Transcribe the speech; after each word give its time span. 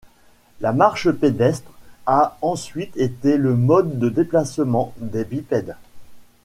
La 0.61 0.73
marche 0.73 1.11
pédestre 1.11 1.69
a 2.07 2.35
ensuite 2.41 2.97
été 2.97 3.37
le 3.37 3.55
mode 3.55 3.99
de 3.99 4.09
déplacement 4.09 4.95
des 4.97 5.23
bipèdes. 5.23 5.75